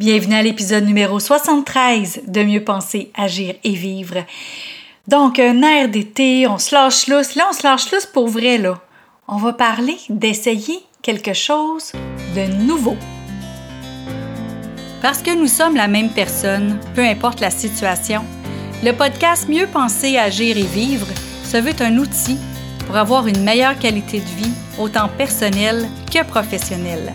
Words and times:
Bienvenue 0.00 0.34
à 0.34 0.42
l'épisode 0.42 0.86
numéro 0.86 1.20
73 1.20 2.22
de 2.26 2.42
Mieux 2.42 2.64
penser, 2.64 3.12
agir 3.14 3.54
et 3.62 3.74
vivre. 3.74 4.24
Donc, 5.06 5.38
un 5.38 5.62
air 5.62 5.88
d'été, 5.88 6.48
on 6.48 6.58
se 6.58 6.74
lâche 6.74 7.06
lousse. 7.06 7.36
Là, 7.36 7.44
on 7.48 7.52
se 7.52 7.62
lâche 7.62 7.92
lousse 7.92 8.06
pour 8.06 8.26
vrai, 8.26 8.58
là. 8.58 8.80
On 9.28 9.36
va 9.36 9.52
parler 9.52 9.96
d'essayer 10.08 10.80
quelque 11.00 11.32
chose 11.32 11.92
de 12.34 12.64
nouveau. 12.64 12.96
Parce 15.00 15.22
que 15.22 15.32
nous 15.32 15.46
sommes 15.46 15.76
la 15.76 15.86
même 15.86 16.10
personne, 16.10 16.80
peu 16.96 17.06
importe 17.06 17.38
la 17.38 17.52
situation, 17.52 18.24
le 18.82 18.90
podcast 18.90 19.48
Mieux 19.48 19.68
penser, 19.68 20.16
agir 20.16 20.58
et 20.58 20.62
vivre 20.62 21.06
se 21.44 21.58
veut 21.58 21.80
un 21.80 21.98
outil 21.98 22.36
pour 22.84 22.96
avoir 22.96 23.28
une 23.28 23.44
meilleure 23.44 23.78
qualité 23.78 24.18
de 24.18 24.44
vie, 24.44 24.54
autant 24.76 25.08
personnelle 25.16 25.88
que 26.12 26.24
professionnelle. 26.24 27.14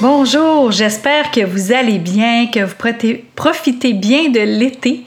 Bonjour, 0.00 0.72
j'espère 0.72 1.30
que 1.30 1.44
vous 1.44 1.72
allez 1.72 1.98
bien, 1.98 2.46
que 2.46 2.60
vous 2.60 3.18
profitez 3.36 3.92
bien 3.92 4.30
de 4.30 4.40
l'été. 4.40 5.04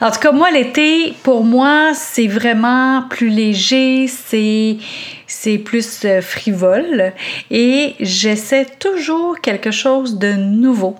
En 0.00 0.10
tout 0.10 0.20
cas, 0.20 0.32
moi, 0.32 0.50
l'été, 0.50 1.12
pour 1.22 1.44
moi, 1.44 1.92
c'est 1.92 2.28
vraiment 2.28 3.02
plus 3.10 3.28
léger, 3.28 4.06
c'est, 4.08 5.58
plus 5.58 6.06
euh, 6.06 6.22
frivole 6.22 7.12
et 7.50 7.94
j'essaie 8.00 8.64
toujours 8.78 9.38
quelque 9.42 9.70
chose 9.70 10.18
de 10.18 10.32
nouveau. 10.32 10.96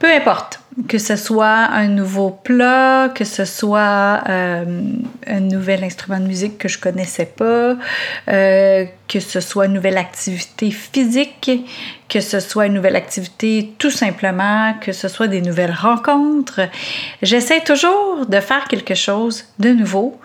Peu 0.00 0.12
importe 0.12 0.58
que 0.88 0.98
ce 0.98 1.16
soit 1.16 1.68
un 1.72 1.88
nouveau 1.88 2.30
plat, 2.30 3.10
que 3.14 3.24
ce 3.24 3.46
soit 3.46 4.22
euh, 4.28 4.64
un 5.26 5.40
nouvel 5.40 5.82
instrument 5.82 6.20
de 6.20 6.26
musique 6.26 6.58
que 6.58 6.68
je 6.68 6.78
connaissais 6.78 7.24
pas, 7.24 7.76
euh, 8.28 8.84
que 9.08 9.20
ce 9.20 9.40
soit 9.40 9.66
une 9.66 9.72
nouvelle 9.72 9.96
activité 9.96 10.70
physique, 10.70 11.50
que 12.08 12.20
ce 12.20 12.40
soit 12.40 12.66
une 12.66 12.74
nouvelle 12.74 12.96
activité 12.96 13.72
tout 13.78 13.90
simplement, 13.90 14.74
que 14.80 14.92
ce 14.92 15.08
soit 15.08 15.28
des 15.28 15.40
nouvelles 15.40 15.74
rencontres. 15.74 16.60
J'essaie 17.22 17.62
toujours 17.62 18.26
de 18.26 18.40
faire 18.40 18.64
quelque 18.68 18.94
chose 18.94 19.44
de 19.58 19.70
nouveau 19.70 20.20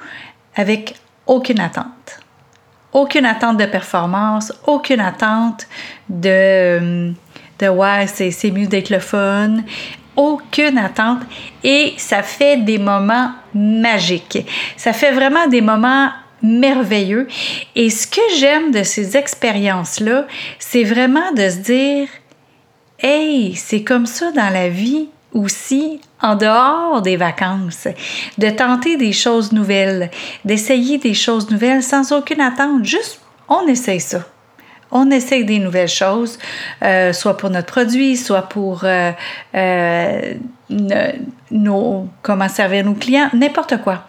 avec 0.55 0.95
aucune 1.27 1.61
attente. 1.61 2.19
Aucune 2.91 3.25
attente 3.25 3.55
de 3.55 3.65
performance, 3.65 4.51
aucune 4.67 4.99
attente 4.99 5.65
de 6.09 7.13
de 7.61 7.69
ouais, 7.69 8.07
c'est 8.07 8.51
mieux 8.51 8.65
d'être 8.65 8.89
le 8.89 8.99
fun, 8.99 9.57
aucune 10.21 10.77
attente 10.77 11.21
et 11.63 11.93
ça 11.97 12.21
fait 12.21 12.57
des 12.57 12.77
moments 12.77 13.31
magiques. 13.53 14.45
Ça 14.77 14.93
fait 14.93 15.11
vraiment 15.11 15.47
des 15.47 15.61
moments 15.61 16.09
merveilleux. 16.43 17.27
Et 17.75 17.89
ce 17.89 18.07
que 18.07 18.21
j'aime 18.37 18.71
de 18.71 18.83
ces 18.83 19.17
expériences-là, 19.17 20.27
c'est 20.59 20.83
vraiment 20.83 21.31
de 21.33 21.49
se 21.49 21.57
dire, 21.57 22.07
hey, 22.99 23.55
c'est 23.55 23.83
comme 23.83 24.05
ça 24.05 24.31
dans 24.31 24.49
la 24.49 24.69
vie 24.69 25.09
aussi 25.33 26.01
en 26.21 26.35
dehors 26.35 27.01
des 27.01 27.17
vacances, 27.17 27.87
de 28.37 28.49
tenter 28.49 28.97
des 28.97 29.13
choses 29.13 29.51
nouvelles, 29.51 30.11
d'essayer 30.45 30.97
des 30.97 31.13
choses 31.13 31.49
nouvelles 31.49 31.83
sans 31.83 32.11
aucune 32.11 32.41
attente, 32.41 32.85
juste 32.85 33.21
on 33.47 33.65
essaye 33.67 34.01
ça 34.01 34.25
on 34.91 35.09
essaye 35.11 35.45
des 35.45 35.59
nouvelles 35.59 35.87
choses, 35.87 36.37
euh, 36.83 37.13
soit 37.13 37.37
pour 37.37 37.49
notre 37.49 37.67
produit, 37.67 38.17
soit 38.17 38.43
pour 38.43 38.81
euh, 38.83 39.11
euh, 39.55 40.33
nos, 41.49 42.07
comment 42.21 42.49
servir 42.49 42.85
nos 42.85 42.93
clients, 42.93 43.29
n'importe 43.33 43.77
quoi. 43.81 44.05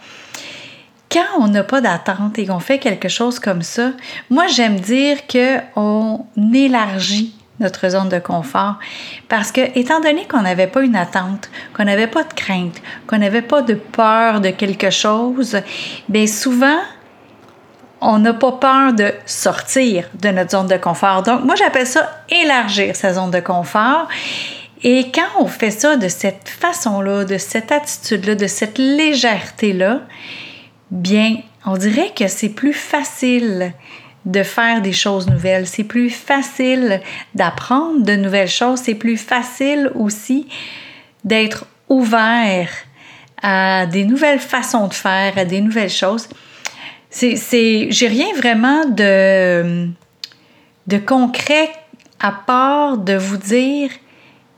Quand 1.10 1.40
on 1.40 1.48
n'a 1.48 1.62
pas 1.62 1.80
d'attente 1.80 2.38
et 2.38 2.46
qu'on 2.46 2.60
fait 2.60 2.78
quelque 2.78 3.08
chose 3.08 3.38
comme 3.38 3.62
ça, 3.62 3.92
moi 4.30 4.46
j'aime 4.46 4.80
dire 4.80 5.18
qu'on 5.26 6.24
élargit 6.54 7.34
notre 7.60 7.88
zone 7.88 8.08
de 8.08 8.18
confort. 8.18 8.78
Parce 9.28 9.52
que, 9.52 9.60
étant 9.78 10.00
donné 10.00 10.26
qu'on 10.26 10.42
n'avait 10.42 10.66
pas 10.66 10.82
une 10.82 10.96
attente, 10.96 11.50
qu'on 11.74 11.84
n'avait 11.84 12.06
pas 12.06 12.24
de 12.24 12.32
crainte, 12.32 12.82
qu'on 13.06 13.18
n'avait 13.18 13.42
pas 13.42 13.62
de 13.62 13.74
peur 13.74 14.40
de 14.40 14.50
quelque 14.50 14.90
chose, 14.90 15.58
bien 16.08 16.26
souvent, 16.26 16.80
on 18.02 18.18
n'a 18.18 18.34
pas 18.34 18.52
peur 18.52 18.92
de 18.92 19.12
sortir 19.26 20.08
de 20.14 20.28
notre 20.30 20.50
zone 20.50 20.66
de 20.66 20.76
confort. 20.76 21.22
Donc, 21.22 21.44
moi, 21.44 21.54
j'appelle 21.54 21.86
ça 21.86 22.24
élargir 22.28 22.96
sa 22.96 23.14
zone 23.14 23.30
de 23.30 23.40
confort. 23.40 24.08
Et 24.82 25.12
quand 25.12 25.28
on 25.38 25.46
fait 25.46 25.70
ça 25.70 25.96
de 25.96 26.08
cette 26.08 26.48
façon-là, 26.48 27.24
de 27.24 27.38
cette 27.38 27.70
attitude-là, 27.70 28.34
de 28.34 28.48
cette 28.48 28.78
légèreté-là, 28.78 30.00
bien, 30.90 31.36
on 31.64 31.76
dirait 31.76 32.10
que 32.14 32.26
c'est 32.26 32.48
plus 32.48 32.72
facile 32.72 33.72
de 34.26 34.42
faire 34.42 34.82
des 34.82 34.92
choses 34.92 35.28
nouvelles. 35.28 35.68
C'est 35.68 35.84
plus 35.84 36.10
facile 36.10 37.00
d'apprendre 37.36 38.02
de 38.04 38.16
nouvelles 38.16 38.48
choses. 38.48 38.80
C'est 38.80 38.96
plus 38.96 39.16
facile 39.16 39.92
aussi 39.94 40.48
d'être 41.24 41.66
ouvert 41.88 42.68
à 43.40 43.86
des 43.86 44.04
nouvelles 44.04 44.40
façons 44.40 44.88
de 44.88 44.94
faire, 44.94 45.38
à 45.38 45.44
des 45.44 45.60
nouvelles 45.60 45.90
choses 45.90 46.28
c'est, 47.12 47.90
j'ai 47.90 48.08
rien 48.08 48.32
vraiment 48.36 48.86
de, 48.86 49.88
de 50.86 50.98
concret 50.98 51.70
à 52.18 52.32
part 52.32 52.98
de 52.98 53.14
vous 53.14 53.36
dire 53.36 53.90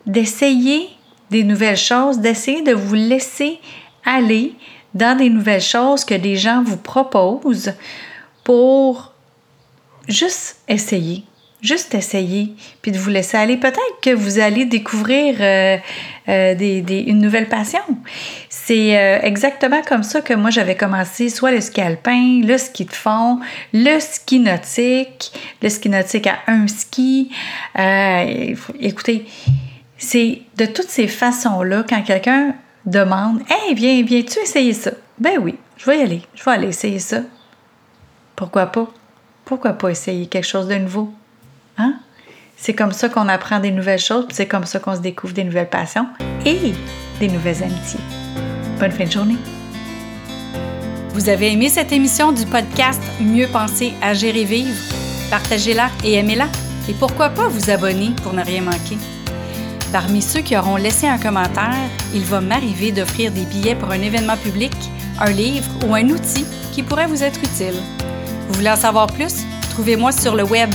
d'essayer 0.06 0.88
des 1.30 1.42
nouvelles 1.42 1.76
choses, 1.76 2.18
d'essayer 2.18 2.62
de 2.62 2.72
vous 2.72 2.94
laisser 2.94 3.58
aller 4.04 4.54
dans 4.94 5.16
des 5.16 5.30
nouvelles 5.30 5.60
choses 5.60 6.04
que 6.04 6.14
des 6.14 6.36
gens 6.36 6.62
vous 6.62 6.76
proposent 6.76 7.72
pour 8.44 9.12
juste 10.06 10.58
essayer 10.68 11.24
juste 11.64 11.94
essayer, 11.94 12.52
puis 12.82 12.92
de 12.92 12.98
vous 12.98 13.08
laisser 13.08 13.38
aller. 13.38 13.56
Peut-être 13.56 14.00
que 14.02 14.10
vous 14.10 14.38
allez 14.38 14.66
découvrir 14.66 15.36
euh, 15.40 15.78
euh, 16.28 16.54
une 16.88 17.18
nouvelle 17.18 17.48
passion. 17.48 17.80
C'est 18.50 18.98
euh, 18.98 19.18
exactement 19.22 19.80
comme 19.82 20.02
ça 20.02 20.20
que 20.20 20.34
moi 20.34 20.50
j'avais 20.50 20.76
commencé, 20.76 21.30
soit 21.30 21.52
le 21.52 21.62
ski 21.62 21.80
alpin, 21.80 22.42
le 22.44 22.58
ski 22.58 22.84
de 22.84 22.92
fond, 22.92 23.40
le 23.72 23.98
ski 23.98 24.40
nautique, 24.40 25.32
le 25.62 25.70
ski 25.70 25.88
nautique 25.88 26.26
à 26.26 26.38
un 26.48 26.66
ski. 26.68 27.30
écoutez, 28.78 29.24
c'est 29.96 30.42
de 30.58 30.66
toutes 30.66 30.90
ces 30.90 31.08
façons-là, 31.08 31.84
quand 31.88 32.02
quelqu'un 32.02 32.54
demande 32.84 33.40
Hey, 33.48 33.74
viens, 33.74 34.02
viens-tu 34.02 34.38
essayer 34.40 34.74
ça? 34.74 34.90
Ben 35.18 35.38
oui, 35.40 35.54
je 35.78 35.86
vais 35.86 35.98
y 35.98 36.02
aller, 36.02 36.22
je 36.34 36.44
vais 36.44 36.50
aller 36.50 36.68
essayer 36.68 36.98
ça. 36.98 37.22
Pourquoi 38.36 38.66
pas? 38.66 38.86
Pourquoi 39.46 39.72
pas 39.72 39.88
essayer 39.88 40.26
quelque 40.26 40.46
chose 40.46 40.68
de 40.68 40.74
nouveau? 40.74 41.14
Hein? 41.78 41.94
C'est 42.56 42.74
comme 42.74 42.92
ça 42.92 43.08
qu'on 43.08 43.28
apprend 43.28 43.60
des 43.60 43.70
nouvelles 43.70 43.98
choses, 43.98 44.26
c'est 44.30 44.46
comme 44.46 44.64
ça 44.64 44.78
qu'on 44.78 44.94
se 44.94 45.00
découvre 45.00 45.34
des 45.34 45.44
nouvelles 45.44 45.68
passions 45.68 46.06
et 46.46 46.72
des 47.20 47.28
nouvelles 47.28 47.62
amitiés. 47.62 48.00
Bonne 48.78 48.92
fin 48.92 49.04
de 49.04 49.10
journée. 49.10 49.36
Vous 51.10 51.28
avez 51.28 51.52
aimé 51.52 51.68
cette 51.68 51.92
émission 51.92 52.32
du 52.32 52.44
podcast 52.46 53.00
Mieux 53.20 53.46
penser, 53.46 53.92
agir 54.02 54.34
et 54.36 54.44
vivre? 54.44 54.80
Partagez-la 55.30 55.90
et 56.04 56.14
aimez-la. 56.14 56.48
Et 56.88 56.92
pourquoi 56.92 57.28
pas 57.28 57.48
vous 57.48 57.70
abonner 57.70 58.10
pour 58.22 58.32
ne 58.32 58.42
rien 58.42 58.62
manquer? 58.62 58.98
Parmi 59.92 60.20
ceux 60.20 60.40
qui 60.40 60.56
auront 60.56 60.76
laissé 60.76 61.06
un 61.06 61.18
commentaire, 61.18 61.72
il 62.12 62.24
va 62.24 62.40
m'arriver 62.40 62.90
d'offrir 62.90 63.30
des 63.30 63.44
billets 63.44 63.76
pour 63.76 63.90
un 63.92 64.00
événement 64.00 64.36
public, 64.36 64.72
un 65.20 65.30
livre 65.30 65.70
ou 65.86 65.94
un 65.94 66.08
outil 66.08 66.44
qui 66.72 66.82
pourrait 66.82 67.06
vous 67.06 67.22
être 67.22 67.38
utile. 67.38 67.80
Vous 68.48 68.54
voulez 68.54 68.70
en 68.70 68.76
savoir 68.76 69.06
plus? 69.06 69.44
Trouvez-moi 69.70 70.10
sur 70.10 70.34
le 70.34 70.42
web 70.42 70.74